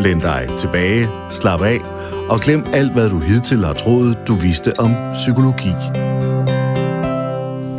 [0.00, 1.80] Læn dig tilbage, slap af
[2.30, 5.72] og glem alt, hvad du hidtil har troet, du vidste om psykologi.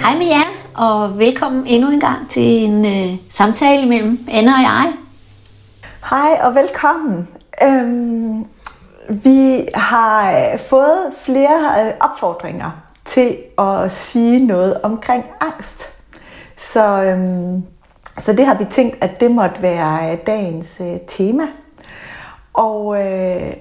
[0.02, 4.61] Hej med jer, og velkommen endnu en gang til en øh, samtale mellem Anne og
[4.61, 4.94] jeg.
[6.09, 7.27] Hej og velkommen.
[7.63, 8.45] Øhm,
[9.09, 12.72] vi har øh, fået flere øh, opfordringer
[13.05, 15.89] til at sige noget omkring angst.
[16.58, 17.63] Så, øhm,
[18.17, 21.44] så det har vi tænkt, at det måtte være øh, dagens øh, tema.
[22.61, 23.53] Og, øh,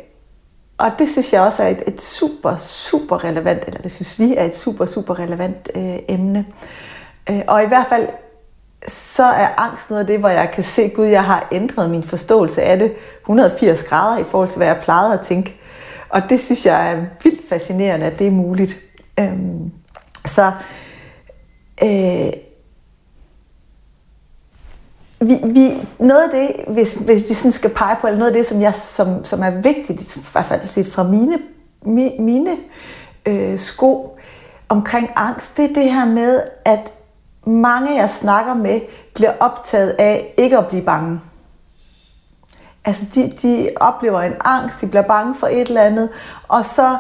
[0.78, 4.34] og det synes jeg også er et, et super, super relevant, eller det synes vi
[4.36, 6.46] er et super, super relevant øh, emne.
[7.30, 8.08] Øh, og i hvert fald
[8.88, 12.02] så er angst noget af det, hvor jeg kan se, Gud, jeg har ændret min
[12.02, 15.56] forståelse af det 180 grader i forhold til, hvad jeg plejede at tænke.
[16.08, 18.76] Og det synes jeg er vildt fascinerende, at det er muligt.
[19.20, 19.72] Øhm,
[20.24, 20.52] så
[21.82, 22.32] øh,
[25.20, 28.36] vi, vi, noget af det, hvis, hvis vi sådan skal pege på, eller noget af
[28.36, 31.38] det, som, jeg, som, som er vigtigt, i hvert fald set fra mine,
[32.18, 32.56] mine
[33.26, 34.18] øh, sko
[34.68, 36.92] omkring angst, det er det her med, at
[37.46, 38.80] mange jeg snakker med,
[39.14, 41.20] bliver optaget af ikke at blive bange.
[42.84, 46.08] Altså de, de oplever en angst, de bliver bange for et eller andet,
[46.48, 46.96] og så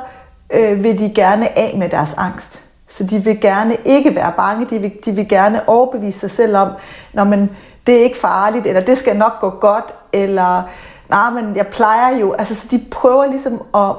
[0.50, 2.62] øh, vil de gerne af med deres angst.
[2.90, 6.56] Så de vil gerne ikke være bange, de vil, de vil gerne overbevise sig selv
[6.56, 6.68] om,
[7.12, 7.50] når man,
[7.86, 10.62] det er ikke farligt, eller det skal nok gå godt, eller
[11.10, 13.90] nej, men jeg plejer jo, altså så de prøver ligesom at,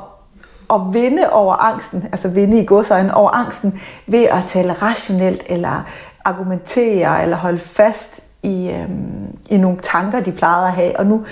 [0.74, 5.86] at vinde over angsten, altså vinde i godsøjne over angsten, ved at tale rationelt, eller
[6.26, 11.00] argumentere, eller holde fast i, øhm, i nogle tanker, de plejede at have.
[11.00, 11.26] Og, nu,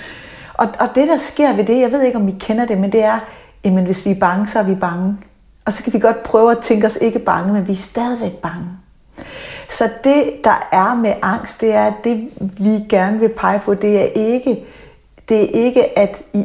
[0.54, 2.92] og, og det, der sker ved det, jeg ved ikke, om I kender det, men
[2.92, 3.18] det er,
[3.64, 5.16] jamen hvis vi er bange, så er vi bange.
[5.70, 8.32] Og så kan vi godt prøve at tænke os ikke bange, men vi er stadigvæk
[8.32, 8.66] bange.
[9.68, 13.74] Så det, der er med angst, det er, at det vi gerne vil pege på,
[13.74, 14.64] det er ikke,
[15.28, 16.44] det er ikke at I,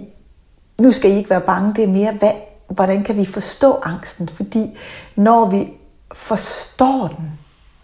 [0.82, 2.32] nu skal I ikke være bange, det er mere, hvad,
[2.70, 4.30] hvordan kan vi forstå angsten?
[4.30, 4.78] Fordi
[5.16, 5.74] når vi
[6.14, 7.32] forstår den,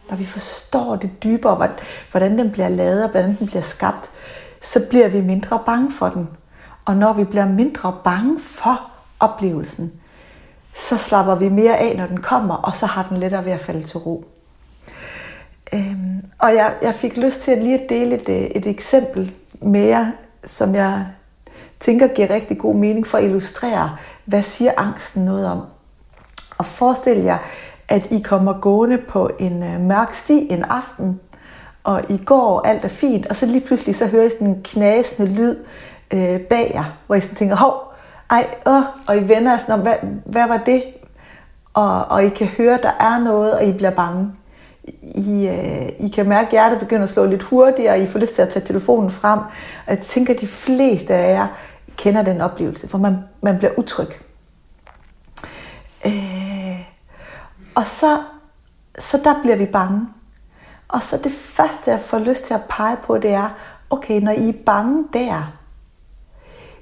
[0.09, 1.69] når vi forstår det dybere,
[2.11, 4.11] hvordan den bliver lavet og hvordan den bliver skabt,
[4.61, 6.27] så bliver vi mindre bange for den.
[6.85, 10.00] Og når vi bliver mindre bange for oplevelsen,
[10.73, 13.61] så slapper vi mere af, når den kommer, og så har den lettere ved at
[13.61, 14.25] falde til ro.
[15.73, 19.31] Øhm, og jeg, jeg fik lyst til at lige at dele et, øh, et eksempel
[19.61, 20.11] med jer,
[20.43, 21.05] som jeg
[21.79, 25.61] tænker giver rigtig god mening for at illustrere, hvad siger angsten noget om.
[26.57, 27.37] Og forestil jer,
[27.87, 31.19] at I kommer gående på en øh, mørk sti en aften,
[31.83, 34.61] og I går, alt er fint, og så lige pludselig så hører I sådan en
[34.63, 35.55] knasende lyd
[36.13, 37.90] øh, bag jer, hvor I sådan tænker, hov,
[38.31, 40.83] ej, åh, og I vender sådan om, hvad, hvad var det?
[41.73, 44.31] Og, og I kan høre, der er noget, og I bliver bange.
[45.01, 48.19] I, øh, I kan mærke, at hjertet begynder at slå lidt hurtigere, og I får
[48.19, 49.39] lyst til at tage telefonen frem.
[49.87, 51.47] Og jeg tænker, at de fleste af jer
[51.97, 54.07] kender den oplevelse, for man, man bliver utryg.
[56.05, 56.79] Øh,
[57.75, 58.17] og så,
[58.99, 60.07] så der bliver vi bange.
[60.87, 63.49] Og så det første, jeg får lyst til at pege på, det er,
[63.89, 65.53] okay, når I er bange der,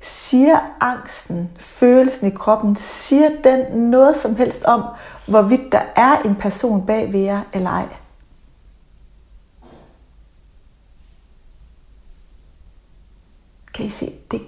[0.02, 4.84] siger angsten, følelsen i kroppen, siger den noget som helst om,
[5.28, 7.88] hvorvidt der er en person bag ved jer eller ej?
[13.74, 14.42] Kan I se, det,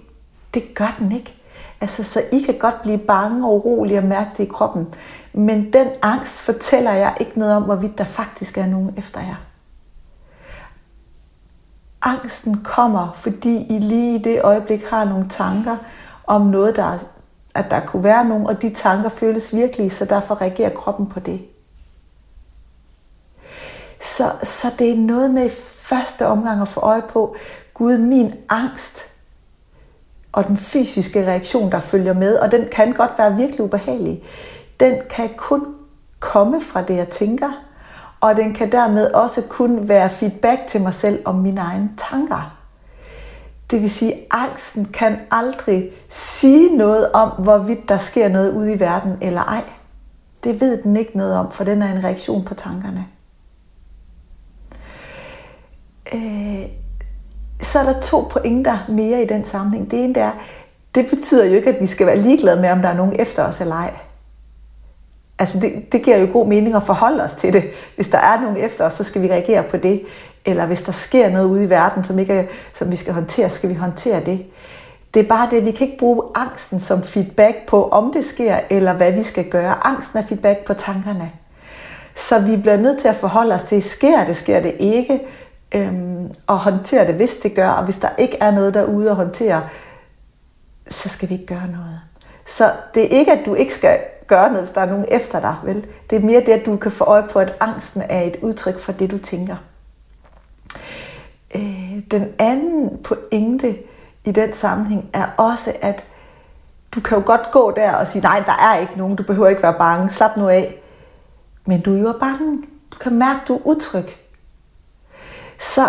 [0.54, 1.34] det gør den ikke.
[1.82, 4.94] Altså, så I kan godt blive bange og urolige og mærke det i kroppen.
[5.34, 9.51] Men den angst fortæller jeg ikke noget om, hvorvidt der faktisk er nogen efter jer.
[12.02, 15.78] Angsten kommer, fordi I lige i det øjeblik har nogle tanker
[16.28, 16.98] om noget, der,
[17.56, 21.20] at der kunne være nogen, og de tanker føles virkelige, så derfor reagerer kroppen på
[21.20, 21.42] det.
[24.02, 27.36] Så, så det er noget med i første omgang at få øje på,
[27.74, 29.06] Gud, min angst
[30.32, 34.24] og den fysiske reaktion, der følger med, og den kan godt være virkelig ubehagelig,
[34.80, 35.76] den kan kun
[36.20, 37.52] komme fra det, jeg tænker,
[38.22, 42.58] og den kan dermed også kun være feedback til mig selv om mine egne tanker.
[43.72, 48.74] Det vil sige, at angsten kan aldrig sige noget om, hvorvidt der sker noget ude
[48.74, 49.64] i verden eller ej.
[50.44, 53.06] Det ved den ikke noget om, for den er en reaktion på tankerne.
[56.14, 56.66] Øh,
[57.62, 59.92] så er der to pointer mere i den sammenhæng.
[59.92, 60.32] Det ene er,
[60.96, 63.44] det betyder jo ikke, at vi skal være ligeglade med, om der er nogen efter
[63.44, 64.00] os eller ej.
[65.42, 67.64] Altså det, det giver jo god mening at forholde os til det.
[67.96, 70.02] Hvis der er nogen efter os, så skal vi reagere på det.
[70.46, 72.44] Eller hvis der sker noget ude i verden, som, ikke er,
[72.74, 74.46] som vi skal håndtere, skal vi håndtere det.
[75.14, 78.60] Det er bare det, vi kan ikke bruge angsten som feedback på, om det sker,
[78.70, 79.88] eller hvad vi skal gøre.
[79.88, 81.32] Angsten er feedback på tankerne.
[82.16, 85.20] Så vi bliver nødt til at forholde os til, sker det, sker det ikke,
[85.72, 87.70] øhm, og håndtere det, hvis det gør.
[87.70, 89.62] Og hvis der ikke er noget derude at håndtere,
[90.88, 92.00] så skal vi ikke gøre noget.
[92.46, 94.00] Så det er ikke, at du ikke skal
[94.32, 95.88] gøre noget, hvis der er nogen efter dig, vel?
[96.10, 98.80] Det er mere det, at du kan få øje på, at angsten er et udtryk
[98.80, 99.56] for det, du tænker.
[101.56, 103.78] Øh, den anden pointe
[104.26, 106.04] i den sammenhæng er også, at
[106.96, 109.50] du kan jo godt gå der og sige, nej, der er ikke nogen, du behøver
[109.50, 110.82] ikke være bange, slap nu af.
[111.66, 112.64] Men du er jo bange.
[112.92, 114.06] Du kan mærke, du er utryg.
[115.60, 115.82] Så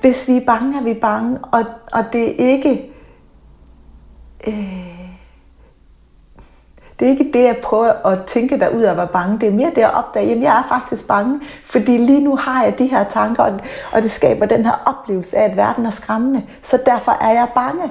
[0.00, 2.92] hvis vi er bange, er vi bange, og, og det er ikke...
[4.46, 4.99] Øh,
[7.00, 9.38] det er ikke det, jeg prøver at tænke dig ud af at være bange.
[9.40, 12.64] Det er mere det at opdage, at jeg er faktisk bange, fordi lige nu har
[12.64, 13.60] jeg de her tanker, og,
[13.92, 16.42] og det skaber den her oplevelse af, at verden er skræmmende.
[16.62, 17.90] Så derfor er jeg bange.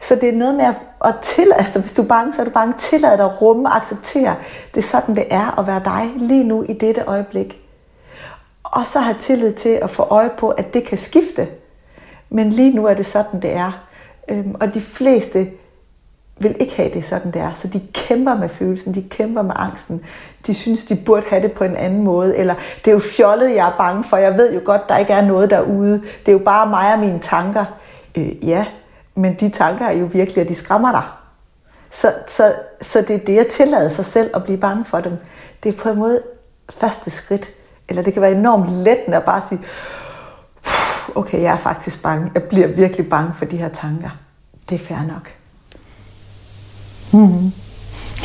[0.00, 0.64] Så det er noget med
[1.04, 3.68] at tillade, altså hvis du er bange, så er du bange, tillade dig at rumme
[3.68, 4.34] og acceptere.
[4.74, 7.60] Det er sådan, det er at være dig lige nu i dette øjeblik.
[8.64, 11.48] Og så have tillid til at få øje på, at det kan skifte.
[12.30, 13.84] Men lige nu er det sådan, det er.
[14.28, 15.46] Øhm, og de fleste
[16.38, 17.54] vil ikke have det sådan, det er.
[17.54, 20.00] Så de kæmper med følelsen, de kæmper med angsten.
[20.46, 22.36] De synes, de burde have det på en anden måde.
[22.36, 24.16] Eller det er jo fjollet, jeg er bange for.
[24.16, 25.98] Jeg ved jo godt, der ikke er noget derude.
[26.00, 27.64] Det er jo bare mig og mine tanker.
[28.16, 28.66] Øh, ja,
[29.14, 31.02] men de tanker er jo virkelig, at de skræmmer dig.
[31.90, 35.12] Så, så, så det er det at tillade sig selv at blive bange for dem.
[35.62, 36.22] Det er på en måde
[36.70, 37.50] første skridt.
[37.88, 39.60] Eller det kan være enormt lettende at bare sige,
[41.14, 42.30] okay, jeg er faktisk bange.
[42.34, 44.10] Jeg bliver virkelig bange for de her tanker.
[44.70, 45.30] Det er fair nok.
[47.14, 47.52] Mm-hmm.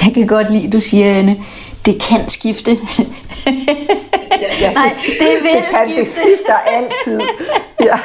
[0.05, 1.37] Jeg kan godt lide, du siger, Anne,
[1.85, 2.71] det kan skifte.
[4.75, 6.01] Nej, det vil det kan, skifte.
[6.01, 7.21] Det skifter altid.
[7.79, 7.99] Ja.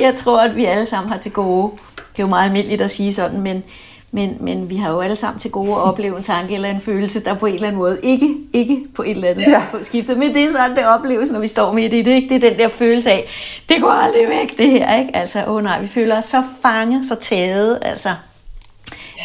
[0.00, 1.72] Jeg tror, at vi alle sammen har til gode.
[1.96, 3.62] Det er jo meget almindeligt at sige sådan, men,
[4.10, 6.80] men, men vi har jo alle sammen til gode at opleve en tanke eller en
[6.80, 9.62] følelse, der på en eller anden måde ikke, ikke på et eller andet ja.
[9.80, 10.18] skiftet.
[10.18, 12.12] Men det er sådan, det opleves, når vi står midt i det.
[12.12, 12.28] Ikke?
[12.34, 13.28] Det er den der følelse af,
[13.68, 14.98] det går aldrig væk, det her.
[14.98, 15.16] Ikke?
[15.16, 18.14] Altså, åh oh nej, vi føler os så fanget, så taget altså,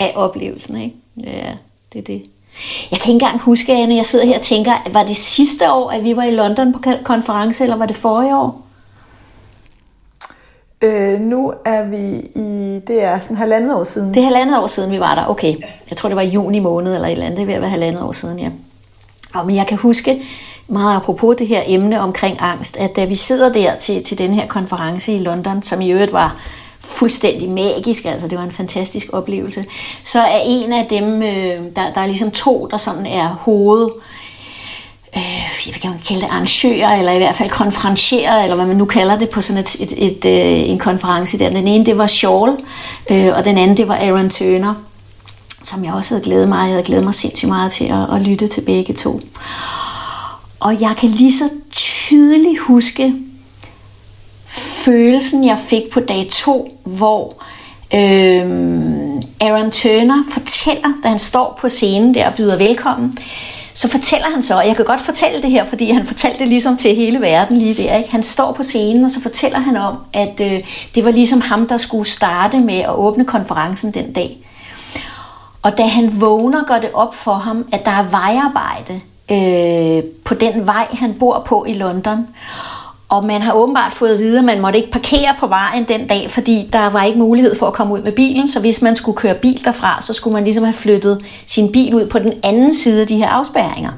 [0.01, 0.77] af oplevelsen.
[0.77, 0.95] Ikke?
[1.23, 1.53] Ja,
[1.93, 2.23] det er det.
[2.91, 5.89] Jeg kan ikke engang huske, Anne, jeg sidder her og tænker, var det sidste år,
[5.89, 8.61] at vi var i London på konference, eller var det forrige år?
[10.81, 14.13] Øh, nu er vi i, det er sådan halvandet år siden.
[14.13, 15.25] Det er halvandet år siden, vi var der.
[15.25, 15.55] Okay.
[15.89, 17.37] Jeg tror, det var i juni måned eller et eller andet.
[17.37, 18.49] Det er ved at være halvandet år siden, ja.
[19.33, 20.23] Og, men jeg kan huske,
[20.67, 24.33] meget apropos det her emne omkring angst, at da vi sidder der til, til den
[24.33, 26.37] her konference i London, som i øvrigt var
[26.83, 29.65] fuldstændig magisk, altså det var en fantastisk oplevelse,
[30.03, 33.89] så er en af dem, øh, der, der er ligesom to, der sådan er hoved,
[35.17, 38.85] øh, jeg vil kalde det arrangører, eller i hvert fald konferencierer, eller hvad man nu
[38.85, 41.49] kalder det på sådan et, et, et, øh, en konference der.
[41.49, 42.57] Den ene, det var Shawl,
[43.11, 44.73] øh, og den anden, det var Aaron Turner,
[45.63, 46.57] som jeg også havde glædet mig.
[46.57, 49.21] Jeg havde glædet mig sindssygt meget til at, at lytte til begge to.
[50.59, 53.13] Og jeg kan lige så tydeligt huske
[54.85, 57.33] følelsen, jeg fik på dag to, hvor
[57.93, 58.41] øh,
[59.41, 63.17] Aaron Turner fortæller, da han står på scenen der og byder velkommen,
[63.73, 66.47] så fortæller han så, og jeg kan godt fortælle det her, fordi han fortalte det
[66.47, 67.97] ligesom til hele verden lige der.
[67.97, 68.11] Ikke?
[68.11, 70.61] Han står på scenen, og så fortæller han om, at øh,
[70.95, 74.37] det var ligesom ham, der skulle starte med at åbne konferencen den dag.
[75.61, 79.01] Og da han vågner, går det op for ham, at der er vejarbejde
[79.31, 82.27] øh, på den vej, han bor på i London.
[83.11, 86.07] Og man har åbenbart fået at vide, at man måtte ikke parkere på vejen den
[86.07, 88.47] dag, fordi der var ikke mulighed for at komme ud med bilen.
[88.47, 91.93] Så hvis man skulle køre bil derfra, så skulle man ligesom have flyttet sin bil
[91.95, 93.91] ud på den anden side af de her afspærringer.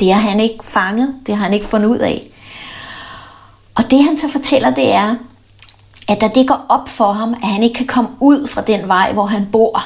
[0.00, 2.26] Det har han ikke fanget, det har han ikke fundet ud af.
[3.74, 5.14] Og det han så fortæller, det er,
[6.08, 8.88] at da det går op for ham, at han ikke kan komme ud fra den
[8.88, 9.84] vej, hvor han bor,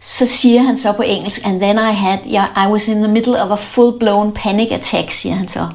[0.00, 3.12] så siger han så på engelsk, and then I had, yeah, I was in the
[3.12, 5.66] middle of a full-blown panic attack, siger han så.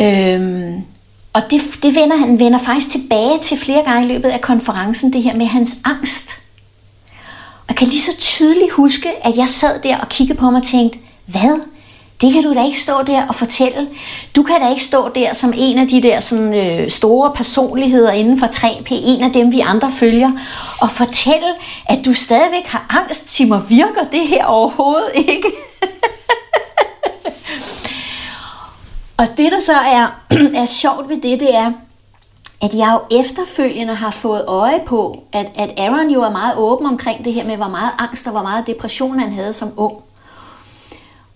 [0.00, 0.84] Øhm,
[1.32, 5.12] og det, det vender han vender faktisk tilbage til flere gange i løbet af konferencen,
[5.12, 6.30] det her med hans angst.
[7.58, 10.60] Og jeg kan lige så tydeligt huske, at jeg sad der og kiggede på mig
[10.60, 11.60] og tænkte, hvad?
[12.20, 13.88] Det kan du da ikke stå der og fortælle.
[14.36, 18.10] Du kan da ikke stå der som en af de der sådan, øh, store personligheder
[18.10, 20.32] inden for 3P, en af dem vi andre følger,
[20.80, 21.48] og fortælle,
[21.86, 23.30] at du stadigvæk har angst.
[23.30, 25.48] Sig mig, virker det her overhovedet ikke?
[29.18, 30.20] Og det, der så er,
[30.62, 31.72] er sjovt ved det, det er,
[32.62, 36.86] at jeg jo efterfølgende har fået øje på, at, at Aaron jo er meget åben
[36.86, 39.96] omkring det her med, hvor meget angst og hvor meget depression han havde som ung.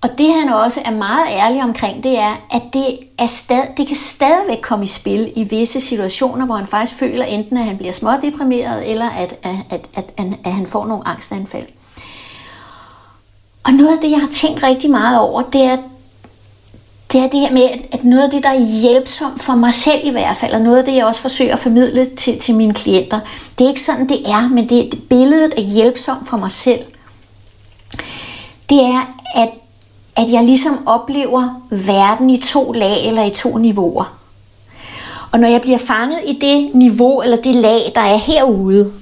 [0.00, 3.86] Og det han også er meget ærlig omkring, det er, at det, er stad, det
[3.86, 7.76] kan stadigvæk komme i spil i visse situationer, hvor han faktisk føler enten, at han
[7.76, 11.66] bliver smådeprimeret, eller at, at, at, at, at, at han får nogle angstanfald.
[13.64, 15.78] Og noget af det, jeg har tænkt rigtig meget over, det er,
[17.12, 20.00] det er det her med, at noget af det, der er hjælpsomt for mig selv
[20.04, 22.74] i hvert fald, og noget af det, jeg også forsøger at formidle til, til mine
[22.74, 23.20] klienter,
[23.58, 26.80] det er ikke sådan, det er, men det, det billedet er hjælpsomt for mig selv.
[28.70, 29.50] Det er, at,
[30.16, 34.18] at jeg ligesom oplever verden i to lag eller i to niveauer.
[35.32, 38.92] Og når jeg bliver fanget i det niveau eller det lag, der er herude,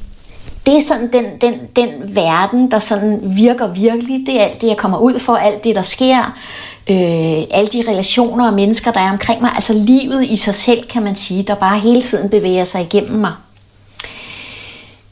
[0.67, 4.26] det er sådan den, den, den verden, der sådan virker virkelig.
[4.26, 6.38] Det er alt det, jeg kommer ud for, alt det, der sker,
[6.91, 9.53] øh, alle de relationer og mennesker, der er omkring mig.
[9.55, 13.19] Altså livet i sig selv, kan man sige, der bare hele tiden bevæger sig igennem
[13.21, 13.33] mig.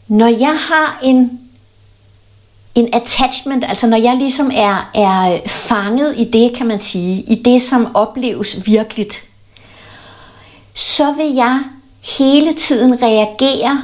[0.08, 1.40] Når jeg har en,
[2.74, 7.42] en attachment, altså når jeg ligesom er, er fanget i det, kan man sige, i
[7.42, 9.24] det, som opleves virkeligt,
[10.74, 11.60] så vil jeg
[12.18, 13.82] hele tiden reagere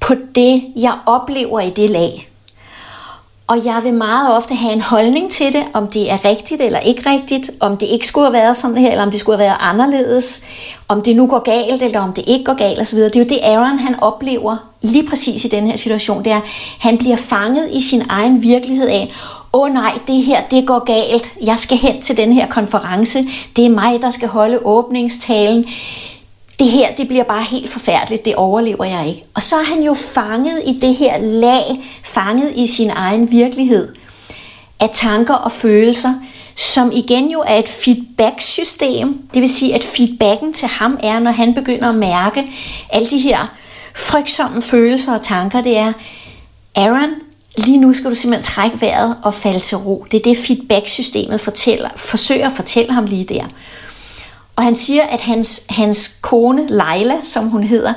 [0.00, 2.28] på det, jeg oplever i det lag.
[3.46, 6.78] Og jeg vil meget ofte have en holdning til det, om det er rigtigt eller
[6.78, 9.46] ikke rigtigt, om det ikke skulle have været sådan her, eller om det skulle have
[9.46, 10.42] været anderledes,
[10.88, 12.98] om det nu går galt, eller om det ikke går galt osv.
[12.98, 16.24] Det er jo det, Aaron han oplever lige præcis i den her situation.
[16.24, 16.40] Det er,
[16.78, 19.12] han bliver fanget i sin egen virkelighed af,
[19.52, 21.26] åh oh, nej, det her, det går galt.
[21.42, 23.18] Jeg skal hen til den her konference.
[23.56, 25.66] Det er mig, der skal holde åbningstalen
[26.58, 29.24] det her, det bliver bare helt forfærdeligt, det overlever jeg ikke.
[29.34, 31.62] Og så er han jo fanget i det her lag,
[32.02, 33.88] fanget i sin egen virkelighed
[34.80, 36.14] af tanker og følelser,
[36.56, 39.28] som igen jo er et feedback-system.
[39.34, 42.52] Det vil sige, at feedbacken til ham er, når han begynder at mærke
[42.90, 43.54] alle de her
[43.94, 45.92] frygtsomme følelser og tanker, det er,
[46.74, 47.10] Aaron,
[47.56, 50.06] lige nu skal du simpelthen trække vejret og falde til ro.
[50.10, 53.44] Det er det feedback-systemet fortæller, forsøger at fortælle ham lige der.
[54.56, 57.92] Og han siger, at hans, hans kone, Leila, som hun hedder,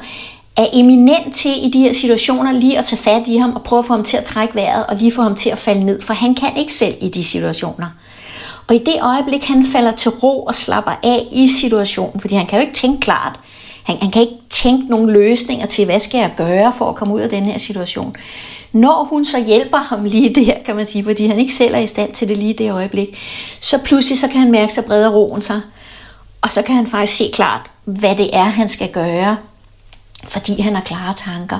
[0.57, 3.79] er eminent til i de her situationer lige at tage fat i ham og prøve
[3.79, 6.01] at få ham til at trække vejret og lige få ham til at falde ned,
[6.01, 7.87] for han kan ikke selv i de situationer.
[8.67, 12.45] Og i det øjeblik, han falder til ro og slapper af i situationen, fordi han
[12.45, 13.39] kan jo ikke tænke klart,
[13.83, 17.13] han, han kan ikke tænke nogle løsninger til, hvad skal jeg gøre for at komme
[17.13, 18.15] ud af den her situation.
[18.71, 21.79] Når hun så hjælper ham lige der, kan man sige, fordi han ikke selv er
[21.79, 23.17] i stand til det lige det øjeblik,
[23.59, 25.61] så pludselig så kan han mærke, så breder roen sig.
[26.41, 29.37] Og så kan han faktisk se klart, hvad det er, han skal gøre,
[30.23, 31.59] fordi han har klare tanker.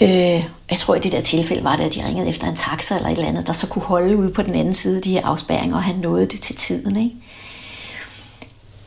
[0.00, 2.96] Øh, jeg tror, i det der tilfælde var det, at de ringede efter en taxa
[2.96, 5.12] eller et eller andet, der så kunne holde ude på den anden side af de
[5.12, 6.96] her afspærringer, og han nåede det til tiden.
[6.96, 7.16] Ikke?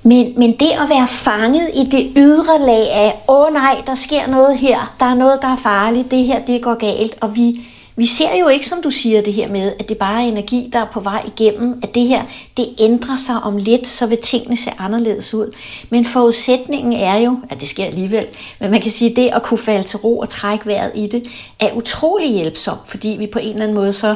[0.04, 4.28] Men, men det at være fanget i det ydre lag af, åh nej, der sker
[4.28, 7.68] noget her, der er noget, der er farligt, det her, det går galt, og vi,
[8.00, 10.70] vi ser jo ikke, som du siger, det her med, at det bare er energi,
[10.74, 12.24] der er på vej igennem, at det her,
[12.58, 15.56] det ændrer sig om lidt, så vil tingene se anderledes ud.
[15.90, 18.28] Men forudsætningen er jo, at det sker alligevel,
[18.60, 21.08] men man kan sige, at det at kunne falde til ro og trække vejret i
[21.08, 21.28] det,
[21.60, 24.16] er utrolig hjælpsomt, fordi vi på en eller anden måde så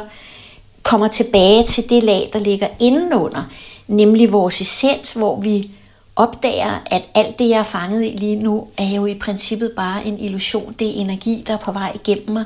[0.83, 3.43] kommer tilbage til det lag, der ligger indenunder,
[3.87, 5.69] nemlig vores essens, hvor vi
[6.15, 10.05] opdager, at alt det, jeg er fanget i lige nu, er jo i princippet bare
[10.05, 10.75] en illusion.
[10.79, 12.45] Det er energi, der er på vej igennem mig.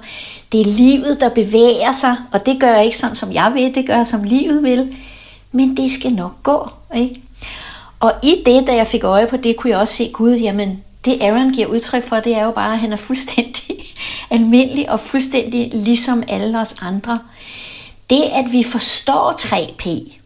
[0.51, 3.75] Det er livet, der bevæger sig, og det gør jeg ikke sådan, som jeg vil,
[3.75, 4.97] det gør jeg, som livet vil.
[5.51, 7.21] Men det skal nok gå, ikke?
[7.99, 10.83] Og i det, da jeg fik øje på det, kunne jeg også se, Gud, jamen,
[11.05, 13.85] det Aaron giver udtryk for, det er jo bare, at han er fuldstændig
[14.31, 17.19] almindelig og fuldstændig ligesom alle os andre.
[18.09, 20.16] Det, at vi forstår 3P,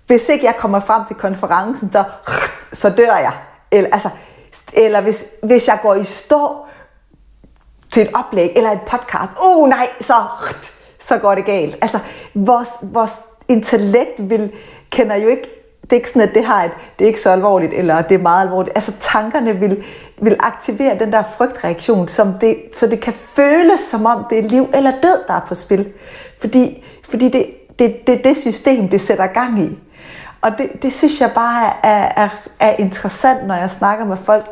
[0.08, 2.03] hvis ikke jeg kommer frem til konferencen, der,
[2.74, 3.34] så dør jeg.
[3.72, 4.10] Eller, altså,
[4.74, 6.65] eller hvis, hvis jeg går i stå
[7.91, 10.13] til et oplæg eller et podcast, oh nej, så,
[11.07, 11.77] så går det galt.
[11.81, 12.00] Altså,
[12.33, 13.12] vores, vores
[13.47, 14.51] intellekt vil,
[14.91, 15.50] kender jo ikke
[15.85, 18.15] det er ikke sådan, at det har et, det er ikke så alvorligt, eller det
[18.15, 18.77] er meget alvorligt.
[18.77, 19.83] Altså tankerne vil,
[20.21, 24.43] vil aktivere den der frygtreaktion, som det, så det kan føles som om det er
[24.43, 25.93] liv eller død, der er på spil.
[26.39, 27.45] Fordi, fordi det,
[27.79, 29.77] det, det, det system, det sætter gang i.
[30.41, 34.45] Og det, det synes jeg bare er, er, er interessant, når jeg snakker med folk,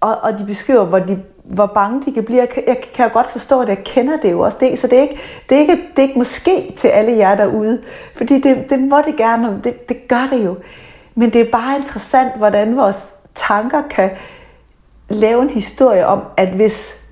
[0.00, 2.38] og, og de beskriver, hvor, de, hvor bange de kan blive.
[2.38, 4.56] Jeg kan, jeg kan jo godt forstå at jeg kender det jo også.
[4.60, 5.18] Det, så det er, ikke,
[5.48, 7.82] det, er ikke, det er ikke måske til alle jer derude,
[8.16, 10.56] fordi det, det må det gerne, det, det gør det jo.
[11.14, 14.10] Men det er bare interessant, hvordan vores tanker kan
[15.08, 17.02] lave en historie om, at hvis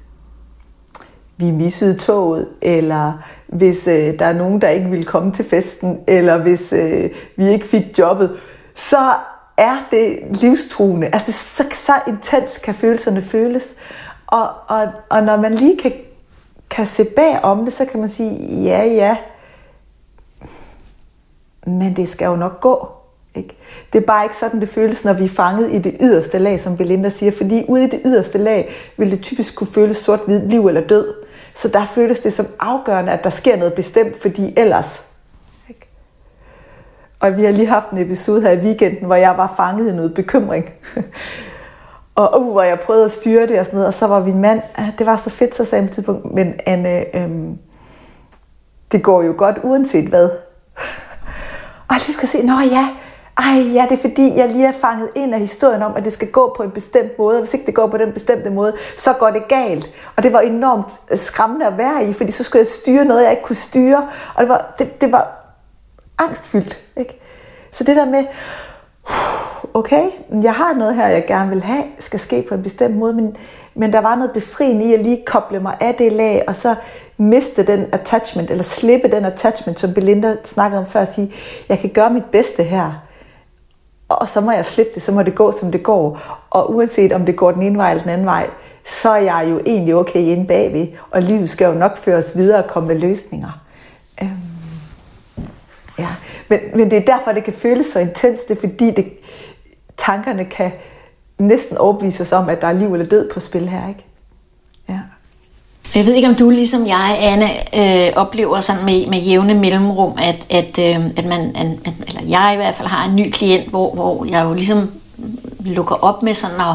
[1.37, 3.13] vi missede toget, eller
[3.47, 7.49] hvis øh, der er nogen, der ikke vil komme til festen, eller hvis øh, vi
[7.49, 8.37] ikke fik jobbet,
[8.75, 9.15] så
[9.57, 11.07] er det livstruende.
[11.07, 13.77] Altså det, så, så intens kan følelserne føles.
[14.31, 15.93] Og, og, og når man lige kan,
[16.71, 19.17] kan se bag om det, så kan man sige, ja, ja,
[21.67, 22.89] men det skal jo nok gå.
[23.35, 23.57] Ikke?
[23.93, 26.61] Det er bare ikke sådan, det føles, når vi er fanget i det yderste lag,
[26.61, 30.47] som Belinda siger, fordi ude i det yderste lag vil det typisk kunne føles sort-hvid,
[30.47, 31.15] liv eller død.
[31.55, 35.05] Så der føles det som afgørende, at der sker noget bestemt, fordi ellers.
[35.69, 35.89] Ikke?
[37.21, 39.97] Og vi har lige haft en episode her i weekenden, hvor jeg var fanget i
[39.97, 40.71] noget bekymring.
[42.21, 44.39] og uh, og jeg prøvede at styre det og sådan noget, og så var min
[44.39, 47.59] mand, ah, det var så fedt, så sagde han på tidspunkt, men Anne, øhm,
[48.93, 50.31] det går jo godt uanset hvad.
[51.89, 52.89] og jeg lige skulle se, nå ja,
[53.39, 56.13] ej, ja, det er fordi, jeg lige er fanget ind af historien om, at det
[56.13, 58.73] skal gå på en bestemt måde, og hvis ikke det går på den bestemte måde,
[58.97, 59.89] så går det galt.
[60.17, 63.23] Og det var enormt øh, skræmmende at være i, fordi så skulle jeg styre noget,
[63.23, 65.55] jeg ikke kunne styre, og det var, det, det var
[66.19, 66.81] angstfyldt.
[66.97, 67.21] Ikke?
[67.71, 68.25] Så det der med,
[69.75, 70.11] okay,
[70.43, 73.37] jeg har noget her, jeg gerne vil have, skal ske på en bestemt måde, men,
[73.75, 76.75] men der var noget befriende i at lige koble mig af det lag, og så
[77.17, 81.33] miste den attachment, eller slippe den attachment, som Belinda snakkede om før, og sige,
[81.69, 83.11] jeg kan gøre mit bedste her
[84.11, 86.21] og så må jeg slippe det, så må det gå, som det går.
[86.51, 88.51] Og uanset om det går den ene vej eller den anden vej,
[88.85, 92.65] så er jeg jo egentlig okay inde bagved, og livet skal jo nok føres videre
[92.65, 93.61] og komme med løsninger.
[94.23, 94.31] Øhm,
[95.99, 96.09] ja.
[96.49, 99.07] men, men det er derfor, det kan føles så intenst, det er fordi det,
[100.01, 100.73] tankerne kan
[101.39, 103.89] næsten overbevise os om, at der er liv eller død på spil her.
[103.89, 104.05] Ikke?
[104.89, 104.99] Ja.
[105.95, 110.19] Jeg ved ikke, om du ligesom jeg, Anne, øh, oplever sådan med, med jævne mellemrum,
[110.19, 113.69] at, at, øh, at man, at, eller jeg i hvert fald har en ny klient,
[113.69, 114.91] hvor, hvor jeg jo ligesom
[115.61, 116.75] lukker op med sådan at,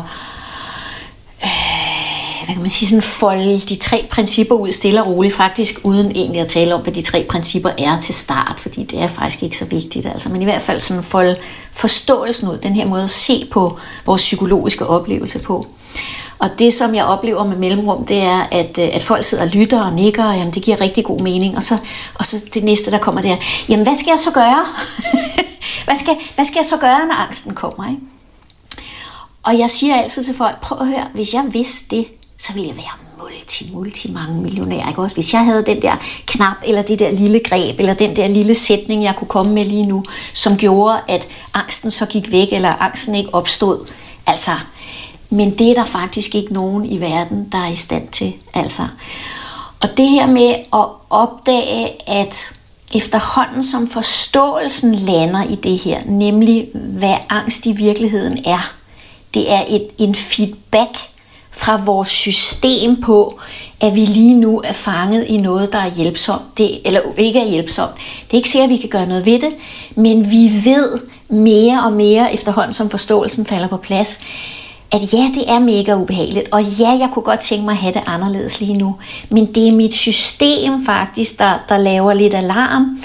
[1.44, 1.75] øh,
[2.46, 6.12] hvad kan man sige, sådan folde de tre principper ud stille og roligt, faktisk uden
[6.12, 9.44] egentlig at tale om, hvad de tre principper er til start, fordi det er faktisk
[9.44, 11.36] ikke så vigtigt, altså, men i hvert fald sådan folde
[11.74, 15.68] forståelsen ud, den her måde at se på vores psykologiske oplevelse på.
[16.40, 19.50] Og det, som jeg oplever med mellemrum, det er, at, øh, at folk sidder og
[19.50, 21.58] lytter og nikker, og jamen, det giver rigtig god mening.
[21.58, 21.78] Og så,
[22.14, 23.38] og så det næste, der kommer, det er,
[23.70, 24.66] jamen, hvad skal jeg så gøre?
[25.86, 27.90] hvad, skal, hvad skal jeg så gøre, når angsten kommer?
[27.90, 28.02] Ikke?
[29.44, 32.68] Og jeg siger altid til folk, prøv at høre, hvis jeg vidste det, så ville
[32.68, 34.88] jeg være multi, multi mange millionær.
[34.88, 35.02] Ikke?
[35.02, 35.96] Også hvis jeg havde den der
[36.26, 39.66] knap, eller det der lille greb, eller den der lille sætning, jeg kunne komme med
[39.66, 43.88] lige nu, som gjorde, at angsten så gik væk, eller angsten ikke opstod.
[44.26, 44.52] Altså,
[45.30, 48.34] men det er der faktisk ikke nogen i verden, der er i stand til.
[48.54, 48.88] Altså.
[49.80, 52.36] Og det her med at opdage, at
[52.94, 58.74] efterhånden som forståelsen lander i det her, nemlig hvad angst i virkeligheden er,
[59.34, 60.98] det er et, en feedback
[61.58, 63.40] fra vores system på,
[63.82, 67.50] at vi lige nu er fanget i noget, der er hjælpsomt, det, eller ikke er
[67.50, 67.92] hjælpsomt.
[67.96, 69.54] Det er ikke sikkert, at vi kan gøre noget ved det,
[69.96, 74.20] men vi ved mere og mere efterhånden, som forståelsen falder på plads,
[74.92, 77.94] at ja, det er mega ubehageligt, og ja, jeg kunne godt tænke mig at have
[77.94, 78.96] det anderledes lige nu,
[79.30, 83.00] men det er mit system faktisk, der, der laver lidt alarm,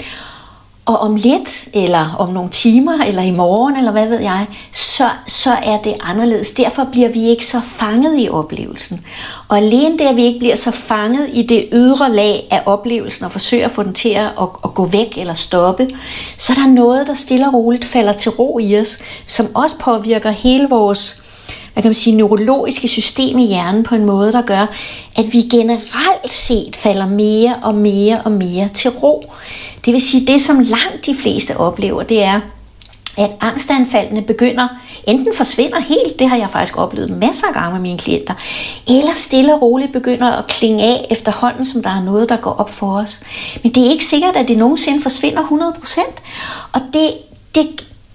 [0.85, 5.09] og om lidt, eller om nogle timer, eller i morgen, eller hvad ved jeg, så,
[5.27, 6.51] så er det anderledes.
[6.51, 9.05] Derfor bliver vi ikke så fanget i oplevelsen.
[9.47, 13.25] Og alene det, at vi ikke bliver så fanget i det ydre lag af oplevelsen,
[13.25, 15.89] og forsøger at få den til at, at, at gå væk eller stoppe,
[16.37, 19.77] så er der noget, der stille og roligt falder til ro i os, som også
[19.79, 21.23] påvirker hele vores
[21.73, 24.65] hvad kan man sige, neurologiske system i hjernen på en måde, der gør,
[25.17, 29.33] at vi generelt set falder mere og mere og mere til ro.
[29.85, 32.39] Det vil sige, det som langt de fleste oplever, det er,
[33.17, 34.67] at angstanfaldene begynder,
[35.07, 38.33] enten forsvinder helt, det har jeg faktisk oplevet masser af gange med mine klienter,
[38.87, 42.51] eller stille og roligt begynder at klinge af efterhånden, som der er noget, der går
[42.51, 43.19] op for os.
[43.63, 46.01] Men det er ikke sikkert, at det nogensinde forsvinder 100%.
[46.71, 47.11] Og det,
[47.55, 47.67] det,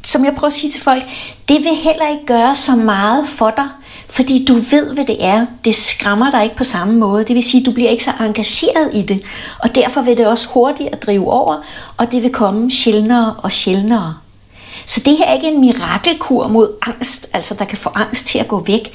[0.07, 1.03] som jeg prøver at sige til folk,
[1.49, 3.69] det vil heller ikke gøre så meget for dig,
[4.11, 5.47] fordi du ved, hvad det er.
[5.64, 7.25] Det skræmmer dig ikke på samme måde.
[7.25, 9.23] Det vil sige, du bliver ikke så engageret i det.
[9.59, 11.57] Og derfor vil det også hurtigt at drive over,
[11.97, 14.16] og det vil komme sjældnere og sjældnere.
[14.87, 18.38] Så det her er ikke en mirakelkur mod angst, altså der kan få angst til
[18.38, 18.92] at gå væk.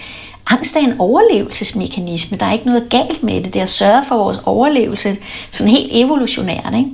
[0.47, 2.37] Angst er en overlevelsesmekanisme.
[2.37, 3.53] Der er ikke noget galt med det.
[3.53, 5.17] Det er at sørge for vores overlevelse,
[5.51, 6.73] sådan helt evolutionært.
[6.77, 6.89] Ikke?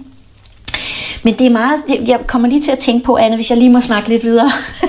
[1.24, 3.70] Men det er meget, jeg kommer lige til at tænke på, Anne, hvis jeg lige
[3.70, 4.52] må snakke lidt videre.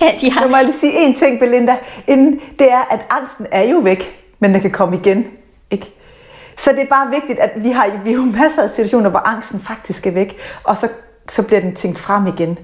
[0.00, 0.22] at.
[0.22, 1.76] Jeg må lige sige en ting, Belinda,
[2.08, 4.02] inden det er, at angsten er jo væk,
[4.38, 5.24] men den kan komme igen.
[5.70, 5.86] Ikke?
[6.56, 9.28] Så det er bare vigtigt, at vi har, vi har jo masser af situationer, hvor
[9.28, 10.88] angsten faktisk er væk, og så,
[11.28, 12.58] så bliver den tænkt frem igen.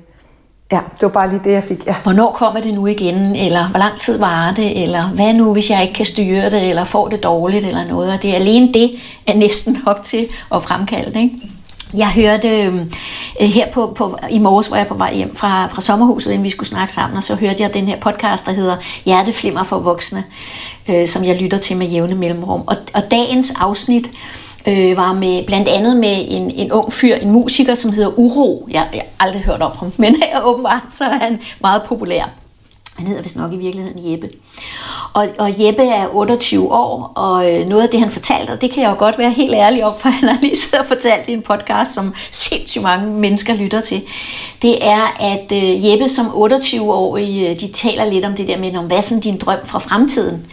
[0.72, 1.87] Ja, det var bare lige det, jeg fik.
[1.87, 1.94] Ja.
[2.03, 3.37] Hvornår kommer det nu igen?
[3.37, 4.83] Eller hvor lang tid varer det?
[4.83, 6.68] Eller hvad nu, hvis jeg ikke kan styre det?
[6.68, 7.66] Eller får det dårligt?
[7.66, 8.12] Eller noget?
[8.12, 8.90] Og det er alene det,
[9.27, 11.20] er næsten nok til at fremkalde det.
[11.20, 11.51] Ikke?
[11.96, 12.92] Jeg hørte øhm,
[13.40, 16.44] øh, her på, på, i morges, hvor jeg på vej hjem fra, fra sommerhuset, inden
[16.44, 19.78] vi skulle snakke sammen, og så hørte jeg den her podcast, der hedder Hjerteflimmer for
[19.78, 20.24] voksne,
[20.88, 22.62] øh, som jeg lytter til med jævne mellemrum.
[22.66, 24.11] Og, og dagens afsnit
[24.66, 28.68] øh, var med blandt andet med en, en ung fyr, en musiker, som hedder Uro.
[28.70, 32.45] Jeg, jeg har aldrig hørt om ham, men åbenbart så er han meget populær.
[32.96, 34.28] Han hedder vist nok i virkeligheden Jeppe.
[35.12, 38.70] Og, og Jeppe er 28 år, og øh, noget af det, han fortalte, og det
[38.70, 41.28] kan jeg jo godt være helt ærlig om, for han har lige siddet og fortalt
[41.28, 44.02] i en podcast, som sindssygt mange mennesker lytter til,
[44.62, 48.70] det er, at øh, Jeppe som 28-årig, øh, de taler lidt om det der med,
[48.70, 50.46] hvad er din drøm fra fremtiden?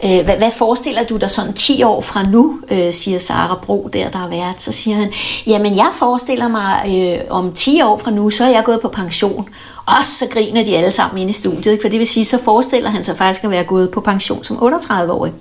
[0.00, 4.18] Hvad, hvad forestiller du dig sådan 10 år fra nu, siger Sara Bro, der der
[4.18, 4.62] har været.
[4.62, 5.12] Så siger han,
[5.46, 8.88] jamen jeg forestiller mig, øh, om 10 år fra nu, så er jeg gået på
[8.88, 9.48] pension.
[9.86, 11.82] Og så griner de alle sammen inde i studiet, ikke?
[11.82, 14.56] for det vil sige, så forestiller han sig faktisk at være gået på pension som
[14.56, 15.32] 38-årig.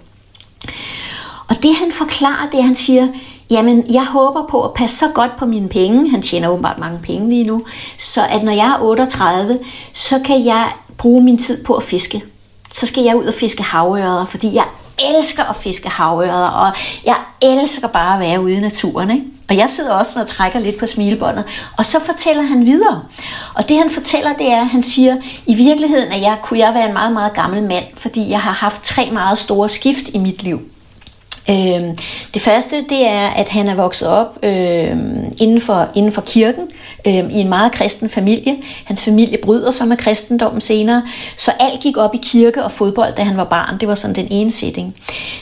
[1.47, 3.07] Og det han forklarer, det han siger,
[3.49, 6.99] jamen jeg håber på at passe så godt på mine penge, han tjener åbenbart mange
[7.03, 7.63] penge lige nu,
[7.97, 9.59] så at når jeg er 38,
[9.93, 12.23] så kan jeg bruge min tid på at fiske.
[12.71, 14.65] Så skal jeg ud og fiske havørder, fordi jeg
[14.99, 16.71] elsker at fiske havørder, og
[17.05, 19.11] jeg elsker bare at være ude i naturen.
[19.11, 19.25] Ikke?
[19.49, 21.43] Og jeg sidder også og trækker lidt på smilebåndet.
[21.77, 23.03] Og så fortæller han videre.
[23.53, 26.73] Og det han fortæller, det er, at han siger, i virkeligheden at jeg, kunne jeg
[26.73, 30.17] være en meget, meget gammel mand, fordi jeg har haft tre meget store skift i
[30.17, 30.61] mit liv.
[31.49, 31.97] Øh,
[32.33, 34.97] det første, det er, at han er vokset op øh,
[35.37, 36.63] inden, for, inden for kirken,
[37.07, 38.55] øh, i en meget kristen familie.
[38.85, 41.03] Hans familie bryder sig med kristendommen senere,
[41.37, 43.79] så alt gik op i kirke og fodbold, da han var barn.
[43.79, 44.95] Det var sådan den ene setting.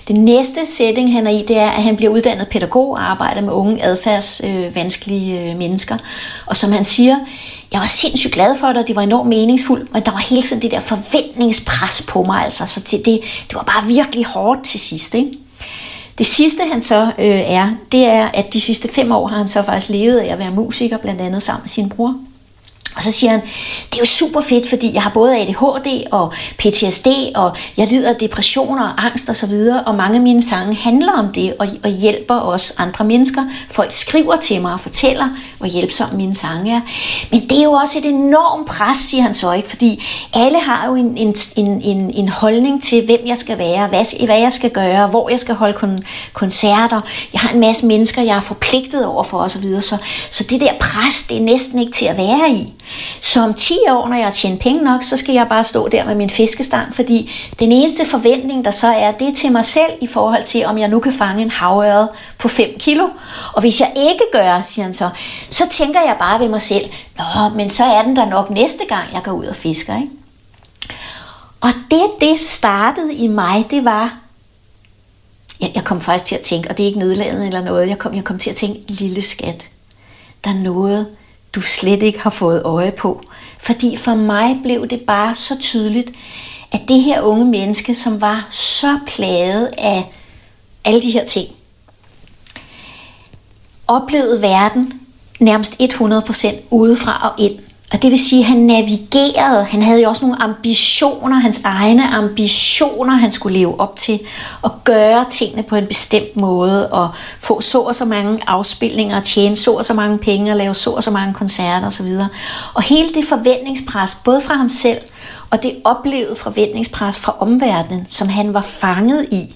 [0.07, 3.41] Den næste setting, han er i, det er, at han bliver uddannet pædagog og arbejder
[3.41, 5.97] med unge adfærdsvanskelige øh, øh, mennesker.
[6.45, 7.15] Og som han siger,
[7.71, 10.41] jeg var sindssygt glad for det, og det var enormt meningsfuldt, men der var hele
[10.41, 14.63] tiden det der forventningspres på mig, altså, så det, det, det var bare virkelig hårdt
[14.63, 15.42] til sidst, ikke?
[16.17, 19.47] Det sidste han så øh, er, det er, at de sidste fem år har han
[19.47, 22.15] så faktisk levet af at være musiker, blandt andet sammen med sin bror.
[22.95, 23.41] Og så siger han,
[23.89, 28.09] det er jo super fedt, fordi jeg har både ADHD og PTSD, og jeg lider
[28.09, 31.33] af depressioner og angst osv., og, så videre, og mange af mine sange handler om
[31.33, 33.41] det, og, og hjælper også andre mennesker.
[33.71, 36.81] Folk skriver til mig og fortæller, hvor hjælpsomme mine sange er.
[37.31, 40.03] Men det er jo også et enormt pres, siger han så ikke, fordi
[40.33, 44.25] alle har jo en, en, en, en, en holdning til, hvem jeg skal være, hvad,
[44.25, 46.03] hvad jeg skal gøre, hvor jeg skal holde kon,
[46.33, 47.01] koncerter.
[47.33, 49.97] Jeg har en masse mennesker, jeg er forpligtet over for osv., så, så,
[50.31, 52.73] så det der pres, det er næsten ikke til at være i.
[53.21, 55.87] Så om 10 år, når jeg har tjent penge nok, så skal jeg bare stå
[55.87, 59.65] der med min fiskestang, fordi den eneste forventning, der så er, det er til mig
[59.65, 63.07] selv i forhold til, om jeg nu kan fange en havørred på 5 kilo.
[63.53, 65.09] Og hvis jeg ikke gør, siger han så,
[65.49, 66.85] så tænker jeg bare ved mig selv,
[67.17, 69.95] Nå, men så er den der nok næste gang, jeg går ud og fisker.
[69.95, 70.09] Ikke?
[71.61, 74.17] Og det, det startede i mig, det var,
[75.59, 77.97] jeg, jeg kom faktisk til at tænke, og det er ikke nedladende eller noget, jeg
[77.97, 79.67] kom, jeg kom til at tænke, lille skat,
[80.43, 81.07] der er noget,
[81.55, 83.23] du slet ikke har fået øje på.
[83.61, 86.11] Fordi for mig blev det bare så tydeligt,
[86.71, 90.11] at det her unge menneske, som var så plaget af
[90.85, 91.47] alle de her ting,
[93.87, 95.01] oplevede verden
[95.39, 97.59] nærmest 100% udefra og ind.
[97.93, 102.07] Og det vil sige, at han navigerede, han havde jo også nogle ambitioner, hans egne
[102.07, 104.19] ambitioner, han skulle leve op til,
[104.61, 109.23] og gøre tingene på en bestemt måde, og få så og så mange afspilninger, og
[109.23, 112.07] tjene så og så mange penge, og lave så og så mange koncerter osv.
[112.73, 115.01] Og hele det forventningspres, både fra ham selv,
[115.49, 119.53] og det oplevede forventningspres fra omverdenen, som han var fanget i,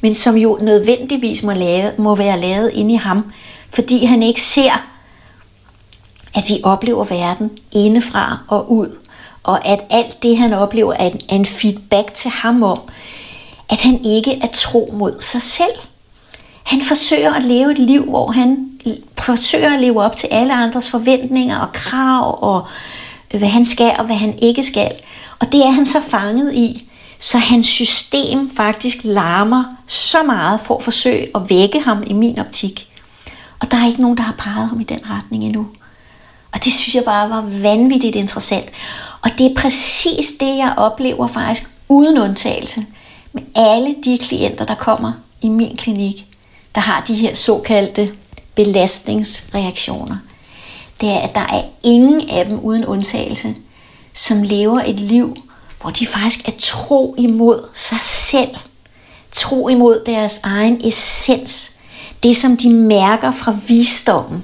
[0.00, 3.32] men som jo nødvendigvis må, lave, må være lavet inde i ham,
[3.70, 4.93] fordi han ikke ser
[6.34, 8.98] at vi oplever verden indefra og ud,
[9.42, 12.80] og at alt det, han oplever, er en feedback til ham om,
[13.68, 15.72] at han ikke er tro mod sig selv.
[16.62, 18.70] Han forsøger at leve et liv, hvor han
[19.18, 22.66] forsøger at leve op til alle andres forventninger og krav, og
[23.34, 24.92] øh, hvad han skal og hvad han ikke skal.
[25.38, 30.76] Og det er han så fanget i, så hans system faktisk larmer så meget for
[30.76, 32.88] at forsøge at vække ham i min optik.
[33.60, 35.66] Og der er ikke nogen, der har peget ham i den retning endnu.
[36.54, 38.68] Og det synes jeg bare var vanvittigt interessant.
[39.22, 42.86] Og det er præcis det, jeg oplever faktisk uden undtagelse
[43.32, 45.12] med alle de klienter, der kommer
[45.42, 46.26] i min klinik,
[46.74, 48.12] der har de her såkaldte
[48.54, 50.16] belastningsreaktioner.
[51.00, 53.54] Det er, at der er ingen af dem uden undtagelse,
[54.12, 55.36] som lever et liv,
[55.80, 58.56] hvor de faktisk er tro imod sig selv.
[59.32, 61.70] Tro imod deres egen essens.
[62.22, 64.42] Det, som de mærker fra visdommen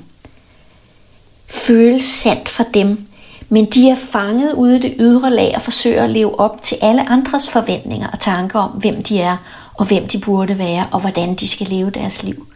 [1.51, 3.07] føles sandt for dem,
[3.49, 6.79] men de er fanget ude i det ydre lag og forsøger at leve op til
[6.83, 9.37] alle andres forventninger og tanker om, hvem de er,
[9.75, 12.47] og hvem de burde være, og hvordan de skal leve deres liv.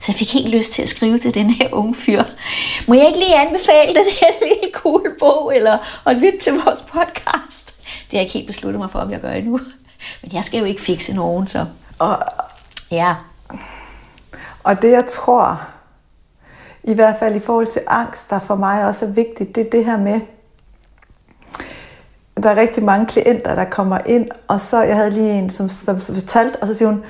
[0.00, 2.22] Så jeg fik helt lyst til at skrive til den her unge fyr.
[2.88, 6.80] Må jeg ikke lige anbefale den her lille cool bog, eller at lytte til vores
[6.80, 7.66] podcast?
[7.86, 9.60] Det har jeg ikke helt besluttet mig for, om jeg gør endnu.
[10.22, 11.66] Men jeg skal jo ikke fikse nogen, så...
[11.98, 12.18] Og,
[12.90, 13.14] ja.
[14.64, 15.60] Og det jeg tror,
[16.84, 19.70] i hvert fald i forhold til angst, der for mig også er vigtigt, det er
[19.70, 20.20] det her med,
[22.42, 25.68] der er rigtig mange klienter, der kommer ind, og så, jeg havde lige en, som,
[25.68, 27.04] som, som fortalte, og så siger hun,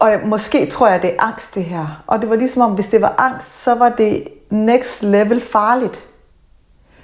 [0.00, 2.02] og jeg, måske tror jeg, det er angst det her.
[2.06, 6.04] Og det var ligesom om, hvis det var angst, så var det next level farligt.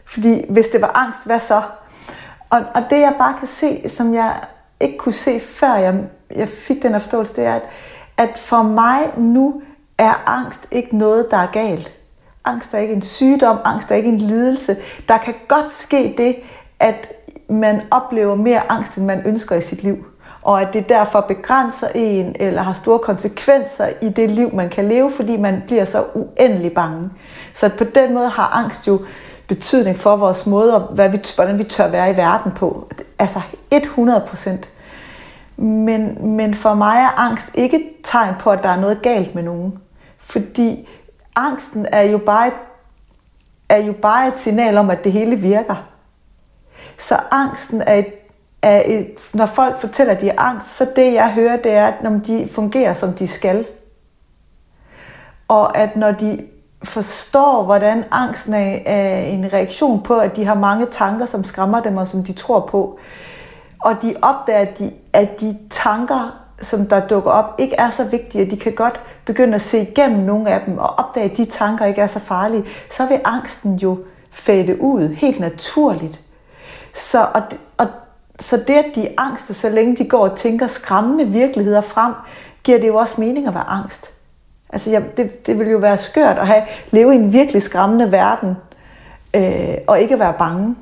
[0.05, 1.62] Fordi hvis det var angst, hvad så?
[2.51, 4.40] Og, og det jeg bare kan se, som jeg
[4.81, 6.05] ikke kunne se før jeg,
[6.37, 7.62] jeg fik den forståelse, det er, at,
[8.17, 9.62] at for mig nu
[9.98, 11.92] er angst ikke noget, der er galt.
[12.44, 14.76] Angst er ikke en sygdom, angst er ikke en lidelse.
[15.09, 16.37] Der kan godt ske det,
[16.80, 17.12] at
[17.48, 20.07] man oplever mere angst, end man ønsker i sit liv.
[20.42, 24.88] Og at det derfor begrænser en, eller har store konsekvenser i det liv, man kan
[24.88, 27.11] leve, fordi man bliver så uendelig bange.
[27.54, 29.00] Så på den måde har angst jo
[29.48, 32.88] betydning for vores måde, og hvad vi, hvordan vi tør være i verden på.
[33.18, 34.68] Altså 100 procent.
[35.57, 39.35] Men, men for mig er angst ikke et tegn på, at der er noget galt
[39.35, 39.78] med nogen.
[40.25, 40.89] Fordi
[41.37, 42.55] angsten er jo bare et,
[43.69, 45.89] er jo bare et signal om, at det hele virker.
[46.99, 48.15] Så angsten er et,
[48.63, 51.87] er et, når folk fortæller, at de er angst, så det jeg hører, det er,
[51.87, 53.67] at når de fungerer, som de skal.
[55.49, 56.47] Og at når de
[56.83, 61.81] forstår, hvordan angsten er, er en reaktion på, at de har mange tanker, som skræmmer
[61.81, 62.99] dem, og som de tror på,
[63.81, 68.05] og de opdager, at de, at de tanker som der dukker op, ikke er så
[68.05, 71.37] vigtige, at de kan godt begynde at se igennem nogle af dem og opdage, at
[71.37, 73.99] de tanker ikke er så farlige, så vil angsten jo
[74.31, 76.21] fade ud helt naturligt.
[76.95, 77.43] Så, og,
[77.77, 77.87] og,
[78.40, 82.12] så det, at de er angste, så længe de går og tænker skræmmende virkeligheder frem,
[82.64, 84.11] giver det jo også mening at være angst.
[84.69, 88.12] Altså, jeg, det, det vil jo være skørt at have, leve i en virkelig skræmmende
[88.12, 88.57] verden,
[89.35, 90.77] øh, og ikke være bange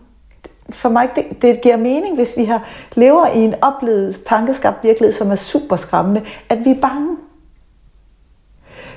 [0.74, 5.12] for mig, det, det giver mening, hvis vi har lever i en oplevet, tankeskabt virkelighed,
[5.12, 7.16] som er super skræmmende, at vi er bange.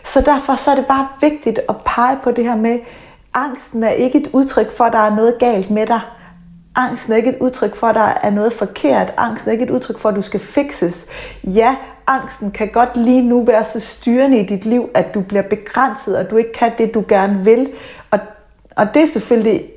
[0.04, 2.80] Så derfor så er det bare vigtigt at pege på det her med,
[3.34, 6.00] angsten er ikke et udtryk for, at der er noget galt med dig.
[6.76, 9.14] Angsten er ikke et udtryk for, at der er noget forkert.
[9.18, 11.06] Angsten er ikke et udtryk for, at du skal fikses.
[11.44, 11.76] Ja,
[12.08, 16.18] angsten kan godt lige nu være så styrende i dit liv, at du bliver begrænset,
[16.18, 17.70] og du ikke kan det, du gerne vil.
[18.12, 18.20] Og,
[18.76, 19.70] og det er selvfølgelig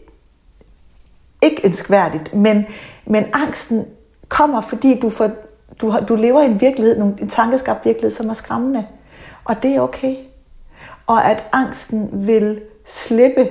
[1.43, 2.67] ikke ønskværdigt, men,
[3.07, 3.87] men angsten
[4.29, 5.31] kommer, fordi du, får,
[5.81, 8.87] du, du lever i en virkelighed, en tankeskabt virkelighed, som er skræmmende.
[9.45, 10.15] Og det er okay.
[11.07, 13.49] Og at angsten vil slippe,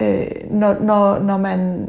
[0.00, 1.88] øh, når, når, når man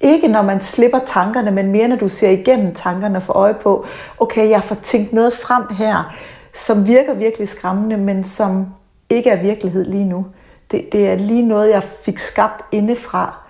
[0.00, 3.86] ikke når man slipper tankerne, men mere når du ser igennem tankerne for øje på,
[4.18, 6.14] okay, jeg får tænkt noget frem her,
[6.54, 8.66] som virker virkelig skræmmende, men som
[9.10, 10.26] ikke er virkelighed lige nu.
[10.70, 13.41] Det, det er lige noget, jeg fik skabt indefra,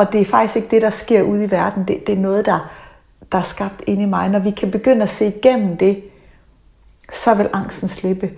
[0.00, 1.84] og det er faktisk ikke det, der sker ude i verden.
[1.88, 2.70] Det, det er noget, der
[3.32, 6.02] der er skabt inde i mig, når vi kan begynde at se igennem det,
[7.12, 8.30] så vil angsten slippe.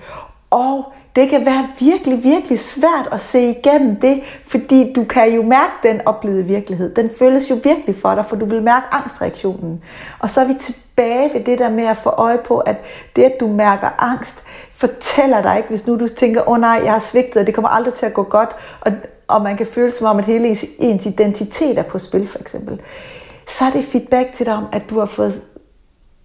[0.51, 0.85] Og
[1.17, 5.73] det kan være virkelig, virkelig svært at se igennem det, fordi du kan jo mærke
[5.83, 6.95] den oplevede virkelighed.
[6.95, 9.85] Den føles jo virkelig for dig, for du vil mærke angstreaktionen.
[10.19, 12.77] Og så er vi tilbage ved det der med at få øje på, at
[13.17, 16.81] det, at du mærker angst, fortæller dig ikke, hvis nu du tænker, åh oh, nej,
[16.85, 18.93] jeg har svigtet, og det kommer aldrig til at gå godt, og,
[19.33, 22.81] og man kan føle som om, at hele ens, identitet er på spil, for eksempel.
[23.49, 25.43] Så er det feedback til dig om, at du har fået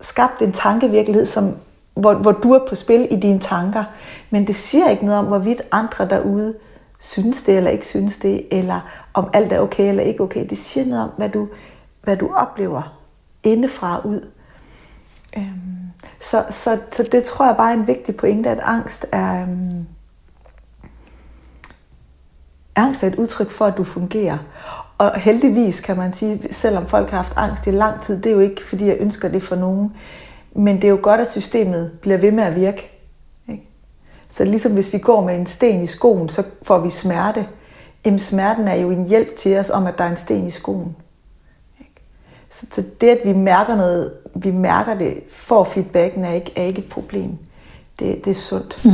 [0.02, 1.56] skabt en tankevirkelighed, som
[1.94, 3.84] hvor, hvor du er på spil i dine tanker.
[4.30, 6.56] Men det siger ikke noget om, hvorvidt andre derude
[7.00, 8.80] synes det eller ikke synes det, eller
[9.14, 10.50] om alt er okay eller ikke okay.
[10.50, 11.48] Det siger noget om, hvad du,
[12.04, 12.98] hvad du oplever
[13.44, 14.30] indefra ud.
[15.38, 15.78] Øhm,
[16.20, 19.86] så, så, så det tror jeg bare er en vigtig pointe, at angst er, øhm,
[22.78, 24.38] angst er et udtryk for, at du fungerer.
[24.98, 28.34] Og heldigvis kan man sige, selvom folk har haft angst i lang tid, det er
[28.34, 29.94] jo ikke, fordi jeg ønsker det for nogen.
[30.56, 32.92] Men det er jo godt, at systemet bliver ved med at virke.
[33.50, 33.70] Ikke?
[34.30, 37.48] Så ligesom hvis vi går med en sten i skoen, så får vi smerte.
[38.06, 40.52] Jamen smerten er jo en hjælp til os om, at der er en sten i
[40.52, 40.96] skoen.
[41.80, 42.02] Ikke?
[42.50, 46.64] Så, så det, at vi mærker noget, vi mærker det, får feedbacken, er ikke, er
[46.64, 47.38] ikke et problem.
[48.00, 48.86] Det, det er sundt.
[48.86, 48.92] Mm.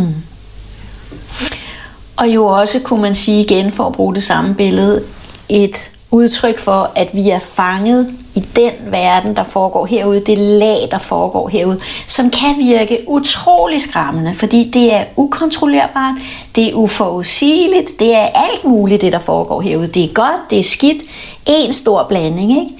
[2.18, 5.04] Og jo også, kunne man sige igen, for at bruge det samme billede,
[5.50, 10.88] et udtryk for, at vi er fanget i den verden, der foregår herude, det lag,
[10.92, 16.16] der foregår herude, som kan virke utrolig skræmmende, fordi det er ukontrollerbart,
[16.56, 19.88] det er uforudsigeligt, det er alt muligt, det der foregår herude.
[19.88, 21.04] Det er godt, det er skidt,
[21.46, 22.72] en stor blanding, ikke?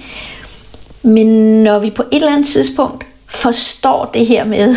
[1.02, 1.26] Men
[1.62, 4.76] når vi på et eller andet tidspunkt forstår det her med,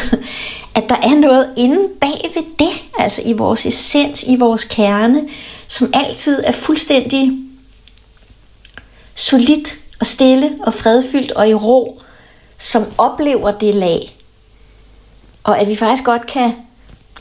[0.78, 5.24] at der er noget inde bag ved det, altså i vores essens, i vores kerne,
[5.68, 7.32] som altid er fuldstændig
[9.16, 12.00] solidt og stille og fredfyldt og i ro,
[12.58, 14.16] som oplever det lag.
[15.44, 16.52] Og at vi faktisk godt kan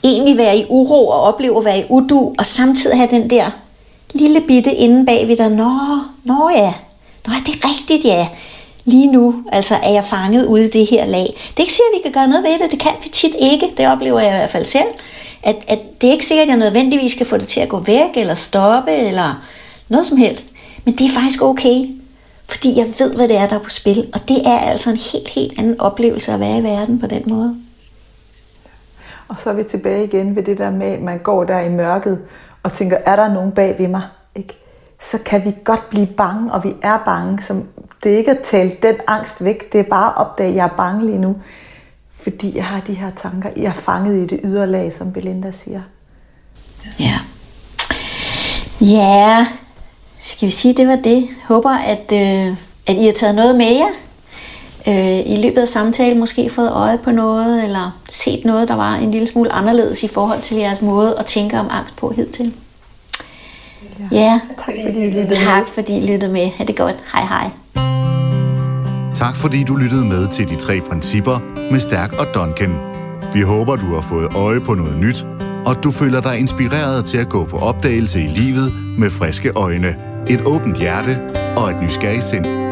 [0.05, 3.51] egentlig være i uro og opleve at være i udu, og samtidig have den der
[4.13, 5.71] lille bitte inde bagved der, nå,
[6.25, 6.75] nå ja,
[7.27, 8.29] nå det er rigtigt ja,
[8.87, 11.27] lige nu altså er jeg fanget ude i det her lag.
[11.51, 13.37] Det er ikke sikkert, at vi kan gøre noget ved det, det kan vi tit
[13.39, 14.89] ikke, det oplever jeg i hvert fald selv,
[15.43, 17.79] at, at det er ikke sikkert, at jeg nødvendigvis skal få det til at gå
[17.81, 19.45] væk, eller stoppe, eller
[19.89, 20.47] noget som helst.
[20.85, 21.89] Men det er faktisk okay,
[22.49, 24.11] fordi jeg ved, hvad det er, der er på spil.
[24.15, 27.23] Og det er altså en helt, helt anden oplevelse at være i verden på den
[27.27, 27.57] måde.
[29.29, 31.69] Og så er vi tilbage igen ved det der med, at man går der i
[31.69, 32.23] mørket
[32.63, 34.03] og tænker, er der nogen bag ved mig?
[34.35, 34.55] Ikke?
[35.01, 37.43] Så kan vi godt blive bange, og vi er bange.
[37.43, 37.65] Som
[38.05, 40.65] det er ikke at tale den angst væk, det er bare at opdage, at jeg
[40.65, 41.37] er bange lige nu.
[42.23, 45.83] Fordi jeg har de her tanker, jeg er fanget i det yderlag, som Belinda siger.
[46.99, 47.19] Ja.
[48.81, 49.47] Ja,
[50.21, 51.29] skal vi sige, det var det.
[51.45, 52.57] Håber, at, øh,
[52.87, 53.89] at I har taget noget med jer
[54.89, 58.95] øh, i løbet af samtalen, måske fået øje på noget, eller set noget, der var
[58.95, 62.55] en lille smule anderledes i forhold til jeres måde at tænke om angst på hidtil.
[64.01, 64.41] Ja, ja.
[64.59, 65.73] tak fordi I lyttede tak, med.
[65.75, 66.51] fordi I lyttede med.
[66.51, 66.97] Ha' det godt.
[67.13, 67.86] Hej hej.
[69.17, 71.39] Tak fordi du lyttede med til de tre principper
[71.73, 72.75] med Stærk og Duncan.
[73.35, 75.27] Vi håber, du har fået øje på noget nyt,
[75.67, 79.97] og du føler dig inspireret til at gå på opdagelse i livet med friske øjne
[80.29, 81.19] et åbent hjerte
[81.57, 82.66] og et nysgerrigt sind.